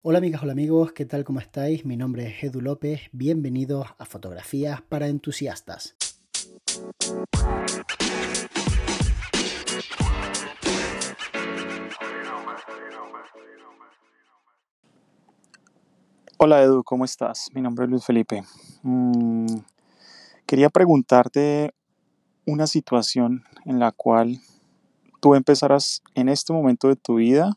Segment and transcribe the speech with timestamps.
[0.00, 1.24] Hola amigas, hola amigos, ¿qué tal?
[1.24, 1.84] ¿Cómo estáis?
[1.84, 5.96] Mi nombre es Edu López, bienvenidos a Fotografías para Entusiastas.
[16.36, 17.48] Hola Edu, ¿cómo estás?
[17.52, 18.44] Mi nombre es Luis Felipe.
[18.84, 19.46] Mm,
[20.46, 21.74] quería preguntarte
[22.46, 24.38] una situación en la cual
[25.18, 27.56] tú empezarás en este momento de tu vida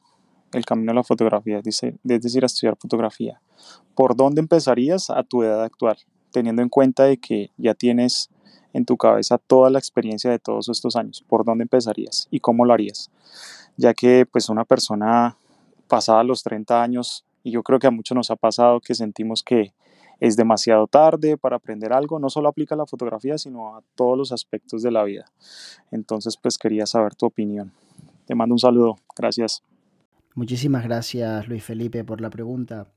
[0.54, 1.64] el camino a la fotografía, es
[2.04, 3.42] decir, a estudiar fotografía.
[3.96, 5.98] ¿Por dónde empezarías a tu edad actual?
[6.32, 8.30] Teniendo en cuenta de que ya tienes
[8.73, 11.23] en tu cabeza toda la experiencia de todos estos años.
[11.28, 13.09] ¿Por dónde empezarías y cómo lo harías?
[13.78, 15.38] Ya que pues una persona
[15.88, 19.44] pasada los 30 años y yo creo que a muchos nos ha pasado que sentimos
[19.44, 19.73] que
[20.20, 22.20] es demasiado tarde para aprender algo.
[22.20, 25.26] No solo aplica a la fotografía, sino a todos los aspectos de la vida.
[25.90, 27.73] Entonces, pues quería saber tu opinión.
[28.28, 28.98] Te mando un saludo.
[29.18, 29.64] Gracias.
[30.34, 32.88] Muchísimas gracias, Luis Felipe, por la pregunta.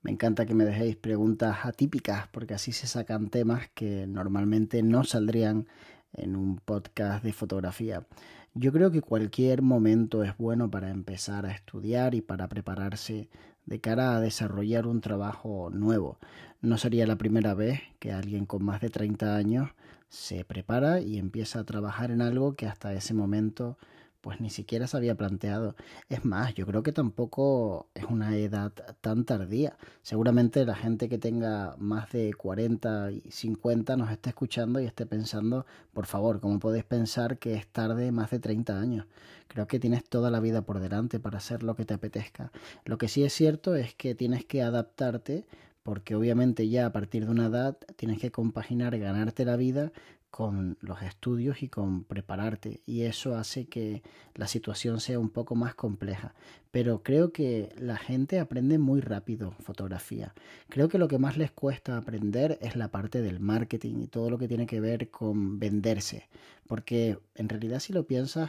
[0.00, 5.04] Me encanta que me dejéis preguntas atípicas porque así se sacan temas que normalmente no
[5.04, 5.66] saldrían
[6.14, 8.06] en un podcast de fotografía.
[8.54, 13.28] Yo creo que cualquier momento es bueno para empezar a estudiar y para prepararse
[13.66, 16.18] de cara a desarrollar un trabajo nuevo.
[16.62, 19.70] No sería la primera vez que alguien con más de 30 años
[20.08, 23.76] se prepara y empieza a trabajar en algo que hasta ese momento
[24.20, 25.74] pues ni siquiera se había planteado.
[26.08, 29.76] Es más, yo creo que tampoco es una edad tan tardía.
[30.02, 35.06] Seguramente la gente que tenga más de 40 y 50 nos esté escuchando y esté
[35.06, 39.06] pensando, por favor, ¿cómo podéis pensar que es tarde más de 30 años?
[39.48, 42.52] Creo que tienes toda la vida por delante para hacer lo que te apetezca.
[42.84, 45.46] Lo que sí es cierto es que tienes que adaptarte
[45.82, 49.92] porque obviamente ya a partir de una edad tienes que compaginar ganarte la vida
[50.30, 54.02] con los estudios y con prepararte y eso hace que
[54.34, 56.34] la situación sea un poco más compleja.
[56.70, 60.34] Pero creo que la gente aprende muy rápido fotografía.
[60.68, 64.30] Creo que lo que más les cuesta aprender es la parte del marketing y todo
[64.30, 66.28] lo que tiene que ver con venderse
[66.70, 68.48] porque en realidad si lo piensas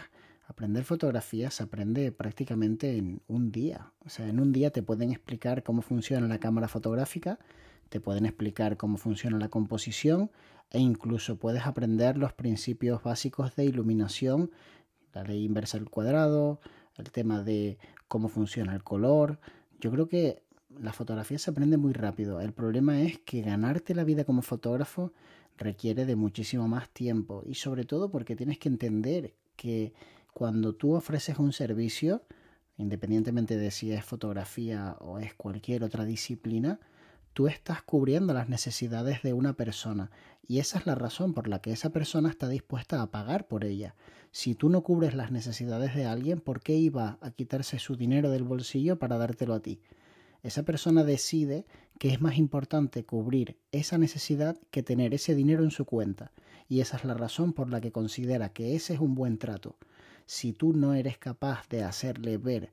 [0.51, 5.12] aprender fotografía se aprende prácticamente en un día o sea en un día te pueden
[5.12, 7.39] explicar cómo funciona la cámara fotográfica
[7.91, 10.31] te pueden explicar cómo funciona la composición
[10.72, 14.50] e incluso puedes aprender los principios básicos de iluminación,
[15.13, 16.61] la ley inversa del cuadrado,
[16.97, 19.40] el tema de cómo funciona el color.
[19.81, 20.41] Yo creo que
[20.79, 22.40] la fotografía se aprende muy rápido.
[22.40, 25.11] El problema es que ganarte la vida como fotógrafo
[25.57, 29.91] requiere de muchísimo más tiempo y sobre todo porque tienes que entender que
[30.34, 32.24] cuando tú ofreces un servicio,
[32.78, 36.80] independientemente de si es fotografía o es cualquier otra disciplina,
[37.34, 40.12] tú estás cubriendo las necesidades de una persona
[40.47, 43.64] y esa es la razón por la que esa persona está dispuesta a pagar por
[43.64, 43.96] ella.
[44.31, 48.30] Si tú no cubres las necesidades de alguien, ¿por qué iba a quitarse su dinero
[48.31, 49.81] del bolsillo para dártelo a ti?
[50.44, 51.66] Esa persona decide
[52.00, 56.31] que es más importante cubrir esa necesidad que tener ese dinero en su cuenta
[56.68, 59.75] y esa es la razón por la que considera que ese es un buen trato.
[60.34, 62.72] Si tú no eres capaz de hacerle ver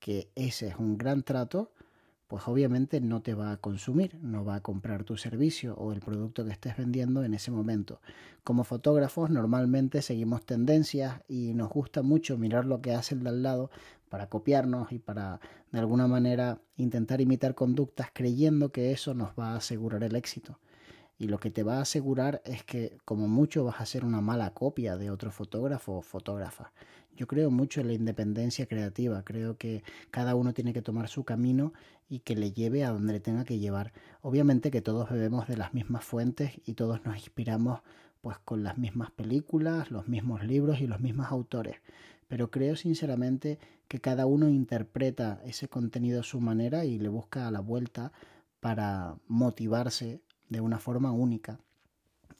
[0.00, 1.70] que ese es un gran trato,
[2.28, 6.00] pues obviamente no te va a consumir, no va a comprar tu servicio o el
[6.00, 8.00] producto que estés vendiendo en ese momento.
[8.42, 13.28] Como fotógrafos normalmente seguimos tendencias y nos gusta mucho mirar lo que hace el de
[13.28, 13.70] al lado
[14.08, 15.40] para copiarnos y para
[15.72, 20.58] de alguna manera intentar imitar conductas creyendo que eso nos va a asegurar el éxito.
[21.24, 24.20] Y lo que te va a asegurar es que como mucho vas a ser una
[24.20, 26.70] mala copia de otro fotógrafo o fotógrafa.
[27.16, 31.24] Yo creo mucho en la independencia creativa, creo que cada uno tiene que tomar su
[31.24, 31.72] camino
[32.10, 33.94] y que le lleve a donde le tenga que llevar.
[34.20, 37.80] Obviamente que todos bebemos de las mismas fuentes y todos nos inspiramos
[38.20, 41.76] pues con las mismas películas, los mismos libros y los mismos autores.
[42.28, 43.58] Pero creo sinceramente
[43.88, 48.12] que cada uno interpreta ese contenido a su manera y le busca a la vuelta
[48.60, 50.20] para motivarse
[50.54, 51.58] de una forma única.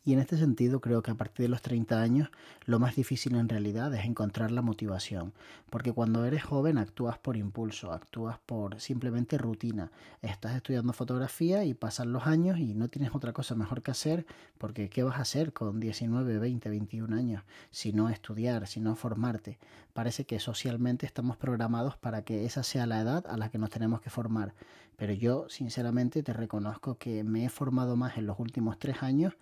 [0.07, 2.29] Y en este sentido creo que a partir de los 30 años
[2.67, 5.33] lo más difícil en realidad es encontrar la motivación,
[5.71, 9.91] porque cuando eres joven actúas por impulso, actúas por simplemente rutina.
[10.21, 14.27] Estás estudiando fotografía y pasan los años y no tienes otra cosa mejor que hacer,
[14.59, 18.97] porque ¿qué vas a hacer con 19, 20, 21 años si no estudiar, si no
[18.97, 19.59] formarte?
[19.95, 23.71] Parece que socialmente estamos programados para que esa sea la edad a la que nos
[23.71, 24.53] tenemos que formar,
[24.99, 29.35] pero yo sinceramente te reconozco que me he formado más en los últimos tres años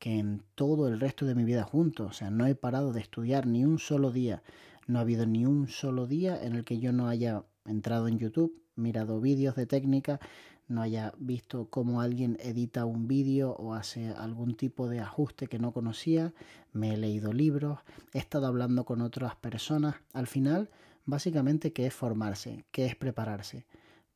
[0.00, 2.10] que en todo el resto de mi vida juntos.
[2.10, 4.42] O sea, no he parado de estudiar ni un solo día.
[4.88, 8.18] No ha habido ni un solo día en el que yo no haya entrado en
[8.18, 10.18] YouTube, mirado vídeos de técnica,
[10.66, 15.58] no haya visto cómo alguien edita un vídeo o hace algún tipo de ajuste que
[15.58, 16.32] no conocía,
[16.72, 17.80] me he leído libros,
[18.14, 19.96] he estado hablando con otras personas.
[20.12, 20.70] Al final,
[21.04, 22.64] básicamente, ¿qué es formarse?
[22.72, 23.66] ¿Qué es prepararse?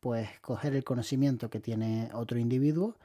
[0.04, 2.98] pues coger el conocimiento que tiene otro individuo,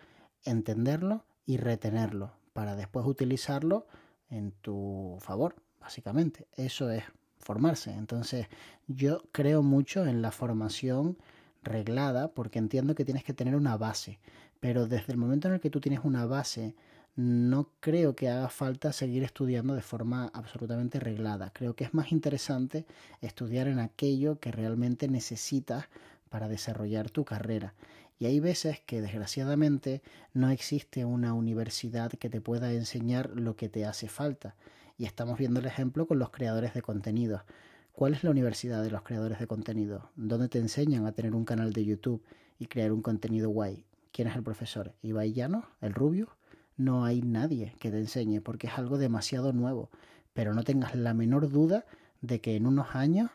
[0.44, 3.88] entenderlo y retenerlo para después utilizarlo
[4.29, 6.45] en tu favor, básicamente.
[6.57, 7.06] Eso es
[7.38, 7.94] formarse.
[7.94, 8.47] Entonces,
[8.85, 11.17] yo creo mucho en la formación
[11.63, 14.19] reglada porque entiendo que tienes que tener una base,
[14.59, 16.75] pero desde el momento en el que tú tienes una base,
[17.15, 21.53] no creo que haga falta seguir estudiando de forma absolutamente reglada.
[21.53, 22.85] Creo que es más interesante
[23.21, 25.85] estudiar en aquello que realmente necesitas
[26.29, 27.73] para desarrollar tu carrera.
[28.19, 33.69] Y hay veces que desgraciadamente no existe una universidad que te pueda enseñar lo que
[33.69, 34.56] te hace falta.
[34.98, 37.44] Y estamos viendo el ejemplo con los creadores de contenidos.
[37.94, 40.12] ¿Cuál es la universidad de los creadores de contenido?
[40.18, 42.21] ¿Dónde te enseñan a tener un canal de YouTube
[42.60, 43.86] y crear un contenido guay?
[44.12, 44.94] ¿Quién es el profesor?
[45.01, 45.33] ¿Ibai?
[45.80, 46.36] ¿El Rubio?
[46.75, 49.89] No hay nadie que te enseñe porque es algo demasiado nuevo.
[50.33, 51.86] Pero no tengas la menor duda
[52.21, 53.31] de que en unos años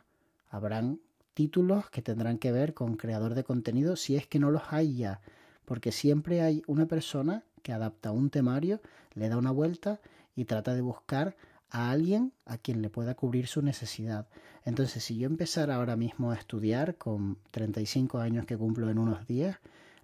[0.51, 1.01] habrán
[1.35, 4.97] títulos que tendrán que ver con creador de contenido si es que no los hay
[4.97, 5.21] ya.
[5.65, 8.81] Porque siempre hay una persona que adapta un temario,
[9.15, 10.01] le da una vuelta
[10.37, 11.37] y trata de buscar
[11.71, 14.29] a alguien a quien le pueda cubrir su necesidad.
[14.65, 19.27] Entonces, si yo empezara ahora mismo a estudiar con 35 años que cumplo en unos
[19.27, 19.59] días,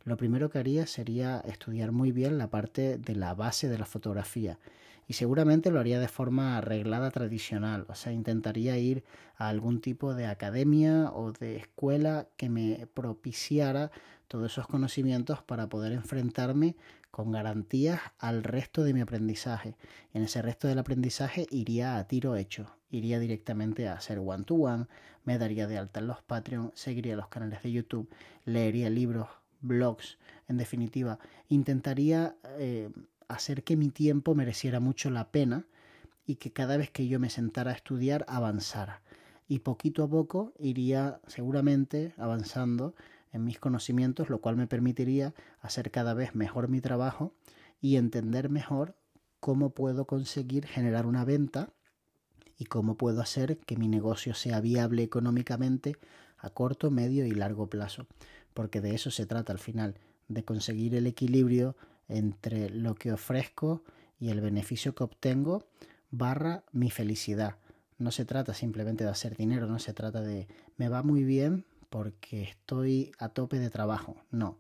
[0.05, 3.87] lo primero que haría sería estudiar muy bien la parte de la base de la
[3.87, 4.59] fotografía
[5.11, 9.03] y seguramente lo haría de forma arreglada tradicional, o sea, intentaría ir
[9.35, 13.91] a algún tipo de academia o de escuela que me propiciara
[14.29, 16.77] todos esos conocimientos para poder enfrentarme
[17.11, 19.75] con garantías al resto de mi aprendizaje.
[20.15, 24.45] Y en ese resto del aprendizaje iría a tiro hecho, iría directamente a hacer one
[24.45, 24.87] to one,
[25.25, 28.09] me daría de alta en los Patreon, seguiría los canales de YouTube,
[28.45, 29.27] leería libros,
[29.61, 31.19] blogs, en definitiva,
[31.49, 32.91] intentaría eh,
[33.35, 35.67] hacer que mi tiempo mereciera mucho la pena
[36.27, 39.03] y que cada vez que yo me sentara a estudiar avanzara.
[39.49, 42.95] Y poquito a poco iría seguramente avanzando
[43.33, 47.35] en mis conocimientos, lo cual me permitiría hacer cada vez mejor mi trabajo
[47.81, 48.97] y entender mejor
[49.41, 51.73] cómo puedo conseguir generar una venta
[52.59, 55.97] y cómo puedo hacer que mi negocio sea viable económicamente
[56.39, 58.07] a corto, medio y largo plazo.
[58.55, 59.97] Porque de eso se trata al final,
[60.29, 61.77] de conseguir el equilibrio
[62.11, 63.83] entre lo que ofrezco
[64.19, 65.67] y el beneficio que obtengo
[66.11, 67.57] barra mi felicidad.
[67.99, 71.65] No se trata simplemente de hacer dinero, no se trata de me va muy bien
[71.89, 74.17] porque estoy a tope de trabajo.
[74.31, 74.59] No.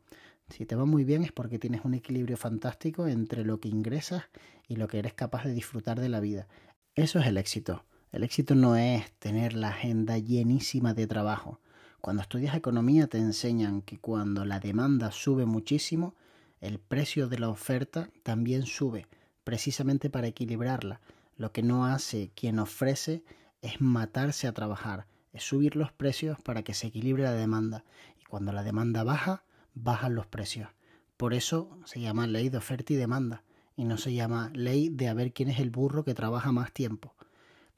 [0.49, 4.25] Si te va muy bien es porque tienes un equilibrio fantástico entre lo que ingresas
[4.67, 6.49] y lo que eres capaz de disfrutar de la vida.
[6.94, 7.85] Eso es el éxito.
[8.12, 11.61] El éxito no es tener la agenda llenísima de trabajo.
[12.00, 16.14] Cuando estudias economía te enseñan que cuando la demanda sube muchísimo,
[16.60, 19.06] el precio de la oferta también sube,
[19.44, 21.00] precisamente para equilibrarla.
[21.36, 23.24] Lo que no hace quien ofrece
[23.62, 27.84] es matarse a trabajar, es subir los precios para que se equilibre la demanda.
[28.20, 30.68] Y cuando la demanda baja, bajan los precios.
[31.16, 33.42] Por eso se llama ley de oferta y demanda
[33.76, 36.72] y no se llama ley de a ver quién es el burro que trabaja más
[36.72, 37.14] tiempo.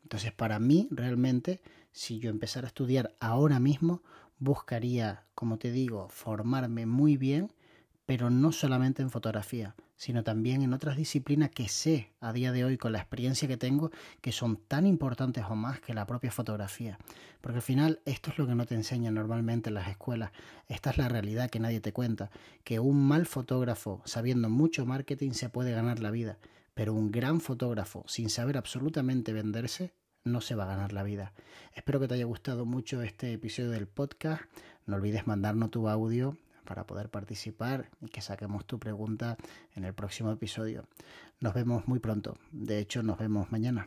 [0.03, 1.61] Entonces, para mí, realmente,
[1.93, 4.03] si yo empezara a estudiar ahora mismo,
[4.39, 7.53] buscaría, como te digo, formarme muy bien
[8.13, 12.63] pero no solamente en fotografía, sino también en otras disciplinas que sé a día de
[12.63, 16.31] hoy con la experiencia que tengo que son tan importantes o más que la propia
[16.31, 16.99] fotografía.
[17.41, 20.31] Porque al final esto es lo que no te enseñan normalmente en las escuelas.
[20.69, 22.31] Esta es la realidad que nadie te cuenta,
[22.65, 26.37] que un mal fotógrafo sabiendo mucho marketing se puede ganar la vida,
[26.75, 31.33] pero un gran fotógrafo sin saber absolutamente venderse no se va a ganar la vida.
[31.75, 34.43] Espero que te haya gustado mucho este episodio del podcast.
[34.85, 39.37] No olvides mandarnos tu audio para poder participar y que saquemos tu pregunta
[39.75, 40.85] en el próximo episodio.
[41.41, 42.37] Nos vemos muy pronto.
[42.51, 43.87] De hecho, nos vemos mañana.